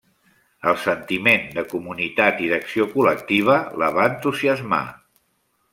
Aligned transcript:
El 0.69 0.77
sentiment 0.83 1.45
de 1.57 1.63
comunitat 1.73 2.41
i 2.47 2.49
d'acció 2.53 2.89
col·lectiva 2.95 3.61
la 3.83 3.91
va 3.99 4.09
entusiasmar. 4.15 4.85